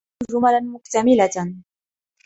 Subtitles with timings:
[0.31, 1.29] نريد جملا مكتملة.